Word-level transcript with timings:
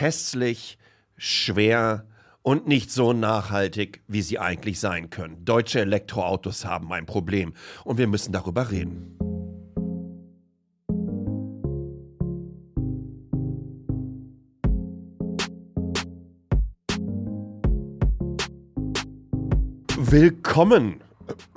hässlich, 0.00 0.78
schwer 1.16 2.06
und 2.42 2.66
nicht 2.66 2.90
so 2.90 3.12
nachhaltig, 3.12 4.02
wie 4.08 4.22
sie 4.22 4.38
eigentlich 4.38 4.80
sein 4.80 5.10
können. 5.10 5.44
Deutsche 5.44 5.80
Elektroautos 5.80 6.64
haben 6.64 6.92
ein 6.92 7.06
Problem 7.06 7.52
und 7.84 7.98
wir 7.98 8.06
müssen 8.06 8.32
darüber 8.32 8.70
reden. 8.70 9.16
Willkommen 19.96 21.02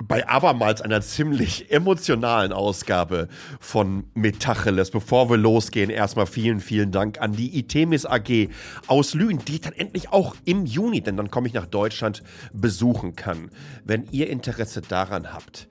bei 0.02 0.28
abermals 0.28 0.80
einer 0.80 1.00
ziemlich 1.00 1.70
emotionalen 1.70 2.52
Ausgabe 2.52 3.28
von 3.60 4.04
Metacheles. 4.14 4.90
Bevor 4.90 5.30
wir 5.30 5.36
losgehen, 5.36 5.90
erstmal 5.90 6.26
vielen, 6.26 6.60
vielen 6.60 6.92
Dank 6.92 7.20
an 7.20 7.32
die 7.32 7.58
Itemis 7.58 8.06
AG 8.06 8.48
aus 8.86 9.14
Lünen, 9.14 9.44
die 9.44 9.54
ich 9.54 9.60
dann 9.62 9.72
endlich 9.72 10.10
auch 10.12 10.36
im 10.44 10.66
Juni, 10.66 11.00
denn 11.00 11.16
dann 11.16 11.30
komme 11.30 11.48
ich 11.48 11.54
nach 11.54 11.66
Deutschland, 11.66 12.22
besuchen 12.52 13.16
kann. 13.16 13.50
Wenn 13.84 14.06
ihr 14.10 14.30
Interesse 14.30 14.80
daran 14.80 15.32
habt, 15.32 15.68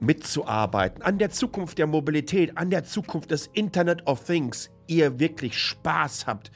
mitzuarbeiten, 0.00 1.02
an 1.02 1.18
der 1.18 1.30
Zukunft 1.30 1.78
der 1.78 1.86
Mobilität, 1.86 2.56
an 2.56 2.70
der 2.70 2.84
Zukunft 2.84 3.30
des 3.30 3.48
Internet 3.52 4.06
of 4.06 4.24
Things, 4.24 4.70
ihr 4.86 5.18
wirklich 5.18 5.58
Spaß 5.58 6.26
habt, 6.26 6.50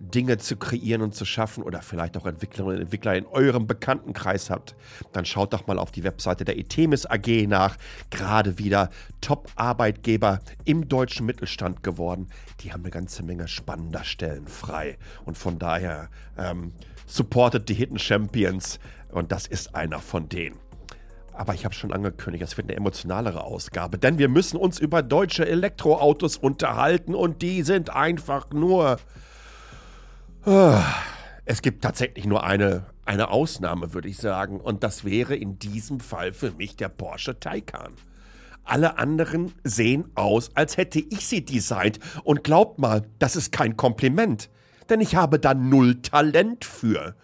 Dinge 0.00 0.38
zu 0.38 0.56
kreieren 0.56 1.02
und 1.02 1.14
zu 1.14 1.24
schaffen 1.24 1.62
oder 1.62 1.82
vielleicht 1.82 2.16
auch 2.16 2.26
Entwicklerinnen 2.26 2.76
und 2.76 2.82
Entwickler 2.82 3.16
in 3.16 3.26
eurem 3.26 3.66
Bekanntenkreis 3.66 4.50
habt, 4.50 4.74
dann 5.12 5.24
schaut 5.24 5.52
doch 5.52 5.66
mal 5.66 5.78
auf 5.78 5.90
die 5.90 6.04
Webseite 6.04 6.44
der 6.44 6.58
Etemis 6.58 7.06
AG 7.06 7.46
nach. 7.46 7.76
Gerade 8.10 8.58
wieder 8.58 8.90
Top-Arbeitgeber 9.20 10.40
im 10.64 10.88
deutschen 10.88 11.26
Mittelstand 11.26 11.82
geworden. 11.82 12.28
Die 12.60 12.72
haben 12.72 12.82
eine 12.82 12.90
ganze 12.90 13.22
Menge 13.22 13.48
spannender 13.48 14.04
Stellen 14.04 14.46
frei. 14.46 14.98
Und 15.24 15.36
von 15.36 15.58
daher 15.58 16.08
ähm, 16.36 16.72
supportet 17.06 17.68
die 17.68 17.74
Hidden 17.74 17.98
Champions 17.98 18.78
und 19.10 19.32
das 19.32 19.46
ist 19.46 19.74
einer 19.74 20.00
von 20.00 20.28
denen. 20.28 20.56
Aber 21.32 21.54
ich 21.54 21.64
habe 21.64 21.74
schon 21.74 21.92
angekündigt, 21.92 22.42
es 22.42 22.56
wird 22.56 22.68
eine 22.68 22.76
emotionalere 22.76 23.44
Ausgabe, 23.44 23.96
denn 23.96 24.18
wir 24.18 24.28
müssen 24.28 24.56
uns 24.56 24.80
über 24.80 25.02
deutsche 25.02 25.46
Elektroautos 25.46 26.36
unterhalten 26.36 27.14
und 27.14 27.42
die 27.42 27.62
sind 27.62 27.90
einfach 27.90 28.50
nur 28.50 28.98
es 31.44 31.62
gibt 31.62 31.82
tatsächlich 31.82 32.24
nur 32.26 32.44
eine, 32.44 32.86
eine 33.04 33.30
Ausnahme, 33.30 33.92
würde 33.92 34.08
ich 34.08 34.16
sagen. 34.16 34.60
Und 34.60 34.82
das 34.82 35.04
wäre 35.04 35.36
in 35.36 35.58
diesem 35.58 36.00
Fall 36.00 36.32
für 36.32 36.52
mich 36.52 36.76
der 36.76 36.88
Porsche 36.88 37.38
Taycan. 37.38 37.92
Alle 38.64 38.98
anderen 38.98 39.52
sehen 39.64 40.10
aus, 40.14 40.50
als 40.54 40.76
hätte 40.76 41.00
ich 41.00 41.26
sie 41.26 41.44
designt. 41.44 41.98
Und 42.24 42.44
glaubt 42.44 42.78
mal, 42.78 43.02
das 43.18 43.36
ist 43.36 43.52
kein 43.52 43.76
Kompliment. 43.76 44.50
Denn 44.88 45.00
ich 45.00 45.16
habe 45.16 45.38
da 45.38 45.54
null 45.54 46.00
Talent 46.00 46.64
für. 46.64 47.14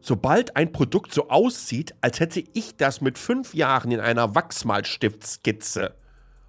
Sobald 0.00 0.56
ein 0.56 0.72
Produkt 0.72 1.12
so 1.12 1.28
aussieht, 1.28 1.94
als 2.00 2.20
hätte 2.20 2.42
ich 2.54 2.76
das 2.76 3.00
mit 3.00 3.18
fünf 3.18 3.54
Jahren 3.54 3.90
in 3.90 4.00
einer 4.00 4.34
Wachsmalstiftskizze 4.34 5.94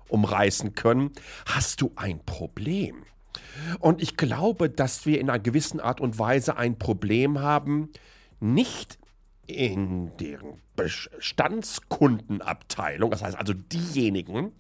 umreißen 0.07 0.73
können, 0.73 1.11
hast 1.45 1.81
du 1.81 1.91
ein 1.95 2.23
Problem. 2.25 3.03
Und 3.79 4.01
ich 4.01 4.17
glaube, 4.17 4.69
dass 4.69 5.05
wir 5.05 5.19
in 5.19 5.29
einer 5.29 5.39
gewissen 5.39 5.79
Art 5.79 6.01
und 6.01 6.19
Weise 6.19 6.57
ein 6.57 6.77
Problem 6.77 7.39
haben, 7.39 7.89
nicht 8.39 8.99
in 9.47 10.15
deren 10.17 10.61
Bestandskundenabteilung, 10.75 13.09
das 13.11 13.23
heißt 13.23 13.37
also 13.37 13.53
diejenigen, 13.53 14.51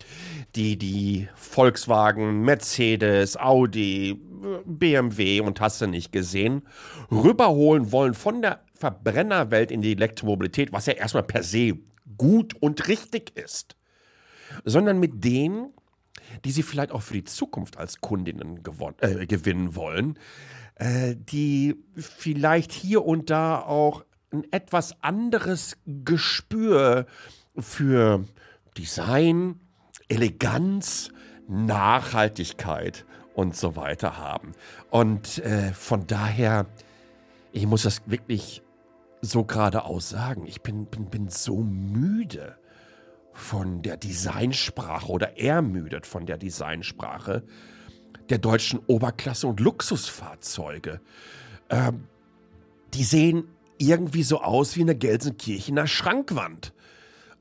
die 0.55 0.77
die 0.77 1.27
Volkswagen, 1.35 2.43
Mercedes, 2.43 3.35
Audi, 3.37 4.17
BMW 4.65 5.41
und 5.41 5.59
hast 5.59 5.81
du 5.81 5.87
nicht 5.87 6.13
gesehen, 6.13 6.61
rüberholen 7.11 7.91
wollen 7.91 8.13
von 8.13 8.41
der 8.41 8.61
Verbrennerwelt 8.73 9.71
in 9.71 9.81
die 9.81 9.91
Elektromobilität, 9.91 10.71
was 10.71 10.85
ja 10.85 10.93
erstmal 10.93 11.23
per 11.23 11.43
se 11.43 11.77
gut 12.17 12.55
und 12.61 12.87
richtig 12.87 13.35
ist, 13.35 13.75
sondern 14.63 14.99
mit 14.99 15.21
denen, 15.23 15.73
die 16.45 16.51
sie 16.51 16.63
vielleicht 16.63 16.91
auch 16.91 17.01
für 17.01 17.13
die 17.13 17.23
Zukunft 17.23 17.77
als 17.77 18.01
Kundinnen 18.01 18.61
äh, 18.99 19.25
gewinnen 19.25 19.75
wollen, 19.75 20.19
äh, 20.75 21.15
die 21.15 21.75
vielleicht 21.95 22.71
hier 22.71 23.05
und 23.05 23.29
da 23.29 23.59
auch 23.59 24.05
ein 24.31 24.45
etwas 24.51 25.01
anderes 25.01 25.77
Gespür 25.85 27.05
für 27.57 28.25
Design, 28.77 29.59
Eleganz, 30.09 31.09
Nachhaltigkeit 31.47 33.05
und 33.33 33.55
so 33.55 33.75
weiter 33.75 34.17
haben. 34.17 34.53
Und 34.89 35.39
äh, 35.39 35.73
von 35.73 36.07
daher, 36.07 36.65
ich 37.51 37.65
muss 37.65 37.83
das 37.83 38.01
wirklich 38.05 38.61
so 39.21 39.43
geradeaus 39.43 40.09
sagen, 40.09 40.45
ich 40.45 40.61
bin, 40.61 40.85
bin, 40.85 41.05
bin 41.05 41.29
so 41.29 41.57
müde 41.57 42.57
von 43.37 43.83
der 43.83 43.97
Designsprache 43.97 45.11
oder 45.11 45.39
ermüdet 45.39 46.07
von 46.07 46.25
der 46.25 46.37
Designsprache 46.37 47.43
der 48.29 48.39
deutschen 48.39 48.79
Oberklasse- 48.87 49.45
und 49.45 49.59
Luxusfahrzeuge. 49.59 50.99
Ähm, 51.69 52.07
die 52.95 53.03
sehen 53.03 53.47
irgendwie 53.77 54.23
so 54.23 54.41
aus 54.41 54.75
wie 54.75 54.81
eine 54.81 54.95
Gelsenkirchener 54.95 55.85
Schrankwand 55.85 56.73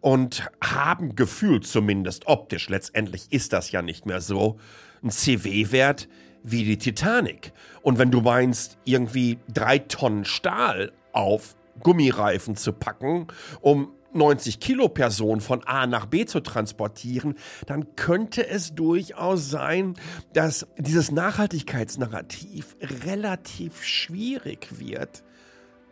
und 0.02 0.46
haben 0.62 1.16
gefühlt 1.16 1.66
zumindest 1.66 2.26
optisch, 2.26 2.68
letztendlich 2.68 3.28
ist 3.30 3.54
das 3.54 3.72
ja 3.72 3.80
nicht 3.80 4.04
mehr 4.04 4.20
so, 4.20 4.58
ein 5.02 5.10
CW-Wert 5.10 6.08
wie 6.42 6.64
die 6.64 6.76
Titanic. 6.76 7.52
Und 7.80 7.98
wenn 7.98 8.10
du 8.10 8.20
meinst, 8.20 8.76
irgendwie 8.84 9.38
drei 9.52 9.78
Tonnen 9.78 10.26
Stahl 10.26 10.92
auf 11.12 11.56
Gummireifen 11.82 12.54
zu 12.54 12.74
packen, 12.74 13.28
um 13.62 13.95
90 14.16 14.60
Kilo 14.60 14.88
Person 14.88 15.40
von 15.40 15.64
A 15.64 15.86
nach 15.86 16.06
B 16.06 16.24
zu 16.26 16.40
transportieren, 16.40 17.34
dann 17.66 17.94
könnte 17.96 18.46
es 18.46 18.74
durchaus 18.74 19.50
sein, 19.50 19.94
dass 20.32 20.66
dieses 20.78 21.10
Nachhaltigkeitsnarrativ 21.10 22.76
relativ 22.80 23.82
schwierig 23.82 24.78
wird, 24.78 25.22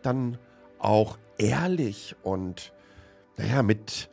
dann 0.01 0.37
auch 0.79 1.17
ehrlich 1.37 2.15
und 2.23 2.73
naja, 3.37 3.63
mit, 3.63 4.09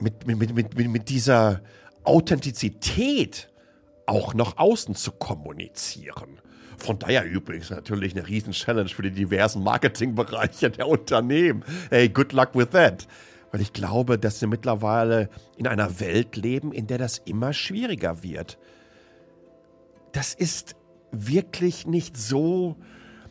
mit, 0.00 0.26
mit, 0.26 0.38
mit, 0.38 0.76
mit, 0.76 0.88
mit 0.88 1.08
dieser 1.08 1.62
Authentizität 2.04 3.50
auch 4.06 4.34
nach 4.34 4.56
außen 4.56 4.94
zu 4.94 5.12
kommunizieren. 5.12 6.40
Von 6.78 6.98
daher 6.98 7.24
übrigens 7.24 7.70
natürlich 7.70 8.14
eine 8.14 8.26
riesen 8.26 8.52
Challenge 8.52 8.88
für 8.88 9.02
die 9.02 9.10
diversen 9.10 9.62
Marketingbereiche 9.62 10.70
der 10.70 10.88
Unternehmen. 10.88 11.64
Hey, 11.90 12.08
good 12.08 12.32
luck 12.32 12.50
with 12.54 12.70
that. 12.70 13.06
Weil 13.52 13.60
ich 13.60 13.72
glaube, 13.72 14.18
dass 14.18 14.40
wir 14.40 14.48
mittlerweile 14.48 15.30
in 15.56 15.66
einer 15.66 16.00
Welt 16.00 16.36
leben, 16.36 16.72
in 16.72 16.86
der 16.86 16.98
das 16.98 17.18
immer 17.18 17.52
schwieriger 17.52 18.22
wird. 18.22 18.58
Das 20.12 20.34
ist 20.34 20.74
wirklich 21.12 21.86
nicht 21.86 22.16
so, 22.16 22.76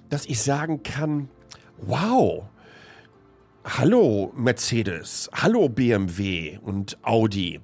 dass 0.09 0.25
ich 0.25 0.41
sagen 0.41 0.83
kann, 0.83 1.29
wow, 1.77 2.45
hallo 3.65 4.31
Mercedes, 4.35 5.29
hallo 5.33 5.69
BMW 5.69 6.59
und 6.61 6.97
Audi. 7.03 7.59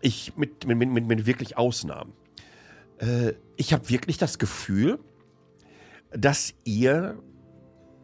Ich 0.00 0.36
mit, 0.36 0.66
mit, 0.66 0.78
mit, 0.78 1.06
mit 1.06 1.26
wirklich 1.26 1.56
Ausnahmen. 1.56 2.12
Äh, 2.98 3.34
ich 3.56 3.72
habe 3.72 3.88
wirklich 3.88 4.18
das 4.18 4.38
Gefühl, 4.38 4.98
dass 6.10 6.54
ihr 6.64 7.18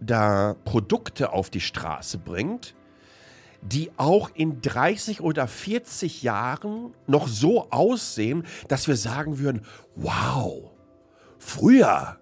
da 0.00 0.54
Produkte 0.64 1.32
auf 1.32 1.50
die 1.50 1.60
Straße 1.60 2.18
bringt, 2.18 2.74
die 3.62 3.90
auch 3.96 4.30
in 4.34 4.60
30 4.60 5.22
oder 5.22 5.46
40 5.46 6.22
Jahren 6.22 6.94
noch 7.06 7.28
so 7.28 7.70
aussehen, 7.70 8.44
dass 8.68 8.88
wir 8.88 8.96
sagen 8.96 9.38
würden, 9.38 9.62
wow, 9.96 10.70
früher 11.38 12.18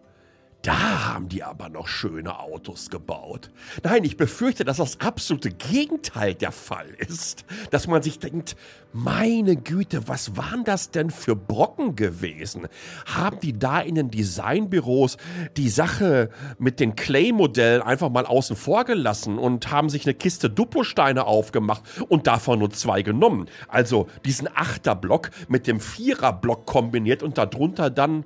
da 0.63 1.13
haben 1.13 1.29
die 1.29 1.43
aber 1.43 1.69
noch 1.69 1.89
schöne 1.89 2.39
Autos 2.39 2.89
gebaut. 2.89 3.51
Nein, 3.83 4.05
ich 4.05 4.17
befürchte, 4.17 4.65
dass 4.65 4.77
das 4.77 5.01
absolute 5.01 5.51
Gegenteil 5.51 6.35
der 6.35 6.53
Fall 6.53 6.89
ist. 6.99 7.45
Dass 7.73 7.89
man 7.89 8.01
sich 8.03 8.21
denkt, 8.21 8.55
meine 8.93 9.57
Güte, 9.57 10.07
was 10.07 10.37
waren 10.37 10.63
das 10.63 10.93
denn 10.93 11.11
für 11.11 11.35
Brocken 11.35 11.97
gewesen? 11.97 12.69
Haben 13.07 13.41
die 13.41 13.59
da 13.59 13.81
in 13.81 13.97
den 13.97 14.13
Designbüros 14.13 15.17
die 15.57 15.69
Sache 15.69 16.31
mit 16.59 16.79
den 16.79 16.95
Clay-Modellen 16.95 17.83
einfach 17.83 18.11
mal 18.11 18.27
außen 18.27 18.55
vor 18.55 18.85
gelassen 18.85 19.39
und 19.39 19.73
haben 19.73 19.89
sich 19.89 20.07
eine 20.07 20.15
Kiste 20.15 20.49
Duplosteine 20.49 21.27
aufgemacht 21.27 21.83
und 22.09 22.29
davon 22.29 22.61
nur 22.61 22.71
zwei 22.71 23.03
genommen? 23.03 23.49
Also 23.67 24.07
diesen 24.25 24.49
Achterblock 24.55 25.31
mit 25.49 25.67
dem 25.67 25.81
Viererblock 25.81 26.67
kombiniert 26.67 27.25
und 27.25 27.37
darunter 27.37 27.91
dann 27.91 28.25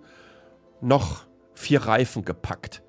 noch 0.83 1.27
vier 1.57 1.83
Reifen 1.83 2.25
gepackt. 2.25 2.83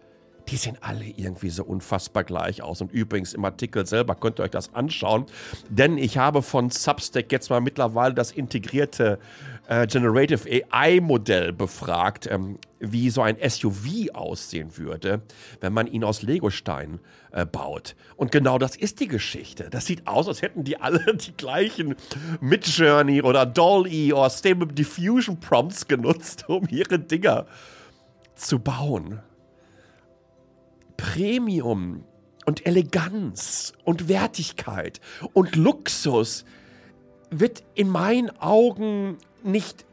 Die 0.50 0.56
sehen 0.56 0.78
alle 0.80 1.04
irgendwie 1.04 1.50
so 1.50 1.64
unfassbar 1.66 2.24
gleich 2.24 2.62
aus. 2.62 2.80
Und 2.80 2.92
übrigens 2.94 3.34
im 3.34 3.44
Artikel 3.44 3.86
selber 3.86 4.16
könnt 4.16 4.40
ihr 4.40 4.44
euch 4.44 4.52
das 4.52 4.74
anschauen, 4.74 5.26
denn 5.68 5.98
ich 5.98 6.18
habe 6.18 6.42
von 6.42 6.70
Substack 6.70 7.32
jetzt 7.32 7.50
mal 7.50 7.60
mittlerweile 7.60 8.14
das 8.14 8.32
integrierte 8.32 9.20
äh, 9.68 9.86
Generative 9.88 10.50
AI-Modell 10.72 11.52
befragt, 11.52 12.28
ähm, 12.32 12.60
wie 12.80 13.10
so 13.10 13.22
ein 13.22 13.38
SUV 13.46 14.14
aussehen 14.14 14.78
würde, 14.78 15.22
wenn 15.60 15.74
man 15.74 15.88
ihn 15.88 16.06
aus 16.06 16.22
Legosteinen 16.22 17.00
äh, 17.32 17.46
baut. 17.46 17.96
Und 18.16 18.32
genau 18.32 18.58
das 18.58 18.78
ist 18.78 19.02
die 19.02 19.10
Geschichte. 19.10 19.70
Das 19.70 19.86
sieht 19.86 20.08
aus, 20.08 20.30
als 20.30 20.42
hätten 20.42 20.64
die 20.64 20.80
alle 20.80 21.16
die 21.16 21.36
gleichen 21.36 21.96
Midjourney 22.40 23.22
oder 23.22 23.46
Dolly 23.46 24.14
oder 24.14 24.30
Stable 24.30 24.68
Diffusion 24.68 25.40
Prompts 25.42 25.88
genutzt, 25.88 26.46
um 26.48 26.68
ihre 26.70 27.00
Dinger 27.00 27.48
zu 28.38 28.60
bauen. 28.60 29.22
Premium 30.96 32.04
und 32.46 32.66
Eleganz 32.66 33.74
und 33.84 34.08
Wertigkeit 34.08 35.02
und 35.34 35.56
Luxus 35.56 36.46
wird 37.30 37.64
in 37.76 37.90
meinen 37.90 38.30
Augen 38.40 39.18
nicht 39.44 39.86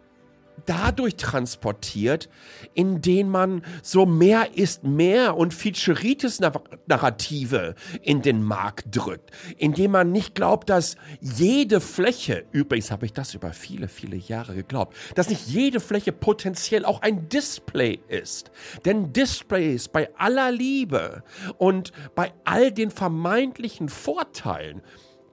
dadurch 0.66 1.16
transportiert, 1.16 2.28
indem 2.74 3.28
man 3.28 3.62
so 3.82 4.06
mehr 4.06 4.56
ist 4.56 4.84
mehr 4.84 5.36
und 5.36 5.52
Featureitis-Narrative 5.52 7.74
in 8.02 8.22
den 8.22 8.42
Markt 8.42 8.96
drückt, 8.96 9.30
indem 9.58 9.90
man 9.92 10.12
nicht 10.12 10.34
glaubt, 10.34 10.70
dass 10.70 10.96
jede 11.20 11.80
Fläche, 11.80 12.44
übrigens 12.52 12.90
habe 12.90 13.06
ich 13.06 13.12
das 13.12 13.34
über 13.34 13.52
viele, 13.52 13.88
viele 13.88 14.16
Jahre 14.16 14.54
geglaubt, 14.54 14.96
dass 15.14 15.28
nicht 15.28 15.46
jede 15.48 15.80
Fläche 15.80 16.12
potenziell 16.12 16.84
auch 16.84 17.02
ein 17.02 17.28
Display 17.28 18.00
ist. 18.08 18.50
Denn 18.84 19.12
Displays 19.12 19.88
bei 19.88 20.08
aller 20.16 20.50
Liebe 20.50 21.22
und 21.58 21.92
bei 22.14 22.32
all 22.44 22.72
den 22.72 22.90
vermeintlichen 22.90 23.88
Vorteilen 23.88 24.82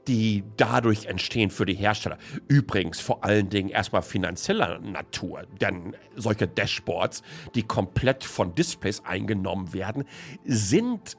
die 0.08 0.44
dadurch 0.58 1.06
entstehen 1.06 1.50
für 1.50 1.66
die 1.66 1.76
Hersteller. 1.76 2.18
Übrigens 2.48 3.00
vor 3.00 3.24
allen 3.24 3.50
Dingen 3.50 3.70
erstmal 3.70 4.02
finanzieller 4.02 4.80
Natur, 4.80 5.44
denn 5.60 5.96
solche 6.16 6.48
Dashboards, 6.48 7.22
die 7.56 7.64
komplett 7.64 8.24
von 8.24 8.56
Displays 8.56 9.04
eingenommen 9.06 9.74
werden, 9.74 10.06
sind 10.44 11.18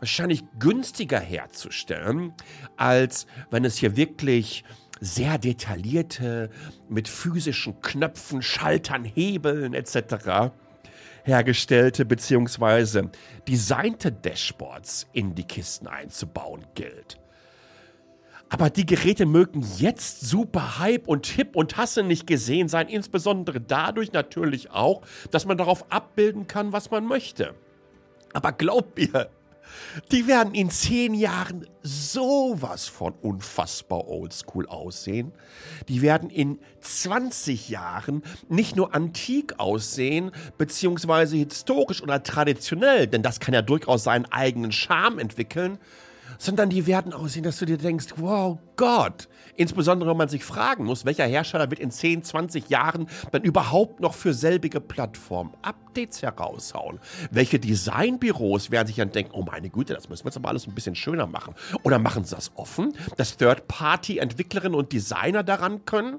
wahrscheinlich 0.00 0.42
günstiger 0.58 1.20
herzustellen, 1.20 2.32
als 2.76 3.26
wenn 3.50 3.64
es 3.64 3.76
hier 3.76 3.96
wirklich 3.96 4.64
sehr 5.00 5.38
detaillierte, 5.38 6.50
mit 6.88 7.08
physischen 7.08 7.80
Knöpfen, 7.80 8.42
Schaltern, 8.42 9.04
Hebeln 9.04 9.74
etc. 9.74 10.52
hergestellte 11.24 12.04
bzw. 12.04 13.08
designte 13.48 14.12
Dashboards 14.12 15.08
in 15.12 15.34
die 15.34 15.44
Kisten 15.44 15.86
einzubauen 15.86 16.64
gilt. 16.74 17.21
Aber 18.52 18.68
die 18.68 18.84
Geräte 18.84 19.24
mögen 19.24 19.66
jetzt 19.78 20.20
super 20.20 20.78
hype 20.78 21.08
und 21.08 21.26
hip 21.26 21.56
und 21.56 21.78
hasse 21.78 22.02
nicht 22.02 22.26
gesehen 22.26 22.68
sein, 22.68 22.86
insbesondere 22.86 23.62
dadurch 23.62 24.12
natürlich 24.12 24.70
auch, 24.70 25.00
dass 25.30 25.46
man 25.46 25.56
darauf 25.56 25.90
abbilden 25.90 26.46
kann, 26.46 26.70
was 26.70 26.90
man 26.90 27.06
möchte. 27.06 27.54
Aber 28.34 28.52
glaub 28.52 28.98
mir, 28.98 29.30
die 30.10 30.26
werden 30.26 30.52
in 30.52 30.68
zehn 30.68 31.14
Jahren 31.14 31.66
sowas 31.82 32.88
von 32.88 33.14
unfassbar 33.22 34.06
oldschool 34.06 34.66
aussehen. 34.66 35.32
Die 35.88 36.02
werden 36.02 36.28
in 36.28 36.58
20 36.80 37.70
Jahren 37.70 38.22
nicht 38.50 38.76
nur 38.76 38.94
antik 38.94 39.58
aussehen, 39.60 40.30
beziehungsweise 40.58 41.38
historisch 41.38 42.02
oder 42.02 42.22
traditionell, 42.22 43.06
denn 43.06 43.22
das 43.22 43.40
kann 43.40 43.54
ja 43.54 43.62
durchaus 43.62 44.04
seinen 44.04 44.26
eigenen 44.26 44.72
Charme 44.72 45.20
entwickeln, 45.20 45.78
sondern 46.42 46.70
die 46.70 46.88
werden 46.88 47.12
aussehen, 47.12 47.44
dass 47.44 47.58
du 47.58 47.66
dir 47.66 47.78
denkst, 47.78 48.14
wow 48.16 48.58
Gott. 48.76 49.28
Insbesondere, 49.54 50.10
wenn 50.10 50.16
man 50.16 50.28
sich 50.28 50.44
fragen 50.44 50.84
muss, 50.84 51.04
welcher 51.04 51.24
Hersteller 51.24 51.70
wird 51.70 51.78
in 51.78 51.92
10, 51.92 52.24
20 52.24 52.68
Jahren 52.68 53.06
dann 53.30 53.42
überhaupt 53.42 54.00
noch 54.00 54.14
für 54.14 54.34
selbige 54.34 54.80
Plattformen 54.80 55.52
Updates 55.62 56.20
heraushauen? 56.20 56.98
Welche 57.30 57.60
Designbüros 57.60 58.72
werden 58.72 58.88
sich 58.88 58.96
dann 58.96 59.12
denken, 59.12 59.30
oh 59.34 59.42
meine 59.42 59.70
Güte, 59.70 59.94
das 59.94 60.08
müssen 60.08 60.24
wir 60.24 60.30
jetzt 60.30 60.36
aber 60.36 60.48
alles 60.48 60.66
ein 60.66 60.74
bisschen 60.74 60.96
schöner 60.96 61.28
machen. 61.28 61.54
Oder 61.84 62.00
machen 62.00 62.24
sie 62.24 62.34
das 62.34 62.50
offen, 62.56 62.92
dass 63.16 63.36
Third-Party-Entwicklerinnen 63.36 64.76
und 64.76 64.92
Designer 64.92 65.44
daran 65.44 65.84
können? 65.84 66.18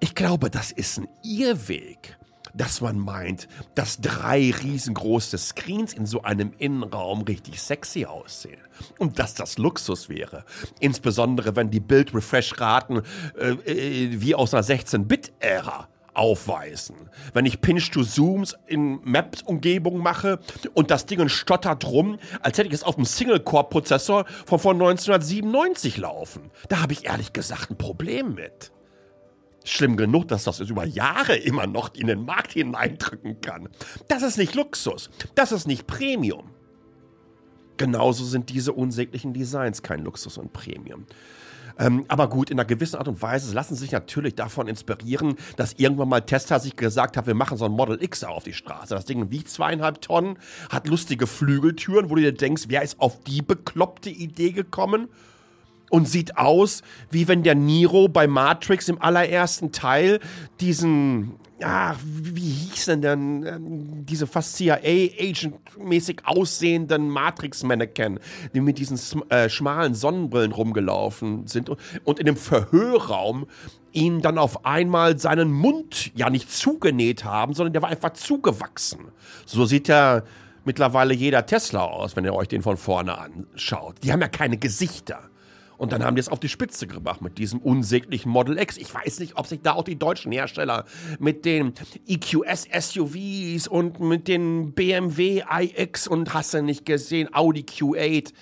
Ich 0.00 0.16
glaube, 0.16 0.50
das 0.50 0.72
ist 0.72 0.98
ein 0.98 1.08
Irrweg 1.22 2.18
dass 2.54 2.80
man 2.80 2.98
meint, 2.98 3.48
dass 3.74 4.00
drei 4.00 4.52
riesengroße 4.62 5.36
Screens 5.38 5.92
in 5.92 6.06
so 6.06 6.22
einem 6.22 6.52
Innenraum 6.58 7.22
richtig 7.22 7.60
sexy 7.60 8.06
aussehen. 8.06 8.60
Und 8.98 9.18
dass 9.18 9.34
das 9.34 9.58
Luxus 9.58 10.08
wäre. 10.08 10.44
Insbesondere 10.80 11.56
wenn 11.56 11.70
die 11.70 11.80
Bild-Refresh-Raten 11.80 13.02
äh, 13.38 13.50
äh, 13.50 14.20
wie 14.20 14.34
aus 14.34 14.54
einer 14.54 14.64
16-Bit-Ära 14.64 15.88
aufweisen. 16.14 17.10
Wenn 17.32 17.44
ich 17.44 17.60
Pinch-to-Zooms 17.60 18.56
in 18.66 19.00
Maps-Umgebung 19.02 19.98
mache 19.98 20.38
und 20.72 20.90
das 20.90 21.06
Ding 21.06 21.28
stottert 21.28 21.84
rum, 21.84 22.18
als 22.40 22.58
hätte 22.58 22.68
ich 22.68 22.74
es 22.74 22.84
auf 22.84 22.96
einem 22.96 23.04
Single-Core-Prozessor 23.04 24.24
von, 24.46 24.58
von 24.58 24.76
1997 24.76 25.96
laufen. 25.96 26.50
Da 26.68 26.80
habe 26.82 26.92
ich 26.92 27.06
ehrlich 27.06 27.32
gesagt 27.32 27.70
ein 27.70 27.78
Problem 27.78 28.34
mit 28.34 28.70
schlimm 29.64 29.96
genug, 29.96 30.28
dass 30.28 30.44
das 30.44 30.60
über 30.60 30.84
Jahre 30.84 31.36
immer 31.36 31.66
noch 31.66 31.94
in 31.94 32.06
den 32.06 32.24
Markt 32.24 32.52
hineindrücken 32.52 33.40
kann. 33.40 33.68
Das 34.08 34.22
ist 34.22 34.38
nicht 34.38 34.54
Luxus. 34.54 35.10
Das 35.34 35.52
ist 35.52 35.66
nicht 35.66 35.86
Premium. 35.86 36.50
Genauso 37.76 38.24
sind 38.24 38.50
diese 38.50 38.72
unsäglichen 38.72 39.32
Designs 39.32 39.82
kein 39.82 40.04
Luxus 40.04 40.38
und 40.38 40.52
Premium. 40.52 41.06
Ähm, 41.76 42.04
aber 42.06 42.28
gut, 42.28 42.50
in 42.50 42.58
einer 42.58 42.66
gewissen 42.66 42.96
Art 42.96 43.08
und 43.08 43.20
Weise 43.20 43.52
lassen 43.52 43.74
sich 43.74 43.90
natürlich 43.90 44.36
davon 44.36 44.68
inspirieren, 44.68 45.34
dass 45.56 45.72
irgendwann 45.72 46.08
mal 46.08 46.20
Tesla 46.20 46.60
sich 46.60 46.76
gesagt 46.76 47.16
hat, 47.16 47.26
wir 47.26 47.34
machen 47.34 47.58
so 47.58 47.64
ein 47.64 47.72
Model 47.72 48.00
X 48.00 48.22
auf 48.22 48.44
die 48.44 48.52
Straße. 48.52 48.94
Das 48.94 49.06
Ding 49.06 49.30
wiegt 49.32 49.48
zweieinhalb 49.48 50.00
Tonnen, 50.00 50.38
hat 50.70 50.86
lustige 50.86 51.26
Flügeltüren, 51.26 52.10
wo 52.10 52.14
du 52.14 52.22
dir 52.22 52.32
denkst, 52.32 52.64
wer 52.68 52.82
ist 52.82 53.00
auf 53.00 53.20
die 53.24 53.42
bekloppte 53.42 54.10
Idee 54.10 54.52
gekommen? 54.52 55.08
Und 55.90 56.08
sieht 56.08 56.36
aus, 56.36 56.82
wie 57.10 57.28
wenn 57.28 57.42
der 57.42 57.54
Nero 57.54 58.08
bei 58.08 58.26
Matrix 58.26 58.88
im 58.88 59.00
allerersten 59.00 59.72
Teil 59.72 60.20
diesen, 60.60 61.34
ja, 61.60 61.96
wie 62.02 62.40
hieß 62.40 62.86
denn 62.86 63.02
denn, 63.02 63.46
ähm, 63.46 64.06
diese 64.06 64.26
fast 64.26 64.56
CIA-Agent-mäßig 64.56 66.22
aussehenden 66.24 67.08
Matrix-Mannequin, 67.08 68.18
die 68.54 68.60
mit 68.60 68.78
diesen 68.78 68.98
äh, 69.30 69.48
schmalen 69.48 69.94
Sonnenbrillen 69.94 70.52
rumgelaufen 70.52 71.46
sind 71.46 71.70
und, 72.04 72.18
in 72.18 72.26
dem 72.26 72.36
Verhörraum 72.36 73.46
ihn 73.92 74.20
dann 74.20 74.38
auf 74.38 74.64
einmal 74.66 75.18
seinen 75.18 75.52
Mund 75.52 76.10
ja 76.16 76.28
nicht 76.28 76.50
zugenäht 76.50 77.24
haben, 77.24 77.54
sondern 77.54 77.72
der 77.72 77.82
war 77.82 77.90
einfach 77.90 78.14
zugewachsen. 78.14 79.12
So 79.46 79.64
sieht 79.64 79.86
ja 79.86 80.22
mittlerweile 80.64 81.14
jeder 81.14 81.46
Tesla 81.46 81.84
aus, 81.84 82.16
wenn 82.16 82.24
ihr 82.24 82.34
euch 82.34 82.48
den 82.48 82.62
von 82.62 82.76
vorne 82.76 83.16
anschaut. 83.16 83.96
Die 84.02 84.12
haben 84.12 84.20
ja 84.20 84.28
keine 84.28 84.56
Gesichter. 84.56 85.30
Und 85.76 85.92
dann 85.92 86.04
haben 86.04 86.16
die 86.16 86.20
es 86.20 86.28
auf 86.28 86.40
die 86.40 86.48
Spitze 86.48 86.86
gebracht 86.86 87.20
mit 87.20 87.38
diesem 87.38 87.60
unsäglichen 87.60 88.30
Model 88.30 88.58
X. 88.58 88.76
Ich 88.76 88.92
weiß 88.92 89.20
nicht, 89.20 89.36
ob 89.36 89.46
sich 89.46 89.60
da 89.62 89.72
auch 89.72 89.84
die 89.84 89.98
deutschen 89.98 90.32
Hersteller 90.32 90.84
mit 91.18 91.44
den 91.44 91.74
EQS 92.06 92.68
SUVs 92.72 93.68
und 93.68 94.00
mit 94.00 94.28
den 94.28 94.72
BMW 94.72 95.42
iX 95.50 96.06
und 96.06 96.34
hast 96.34 96.54
du 96.54 96.62
nicht 96.62 96.86
gesehen, 96.86 97.34
Audi 97.34 97.62
Q8 97.62 98.32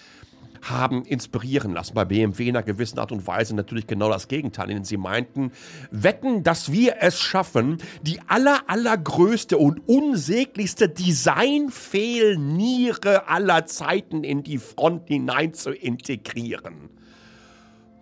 haben 0.62 1.05
inspirieren 1.05 1.73
lassen. 1.73 1.95
Bei 1.95 2.05
BMW 2.05 2.49
in 2.49 2.57
einer 2.57 2.65
gewissen 2.65 2.99
Art 2.99 3.12
und 3.12 3.27
Weise 3.27 3.57
natürlich 3.57 3.87
genau 3.87 4.09
das 4.09 4.29
Gegenteil, 4.29 4.69
denn 4.69 4.85
sie 4.85 4.97
meinten, 4.97 5.53
wetten, 5.91 6.43
dass 6.45 6.71
wir 6.71 6.97
es 7.01 7.19
schaffen, 7.19 7.79
die 8.03 8.21
aller, 8.29 8.61
allergrößte 8.69 9.59
und 9.59 9.81
unsäglichste 9.89 10.89
Designfehlniere 10.89 13.29
aller 13.29 13.67
Zeiten 13.67 14.23
in 14.23 14.45
die 14.45 14.59
Front 14.59 15.09
hinein 15.09 15.53
zu 15.53 15.73
integrieren. 15.73 16.91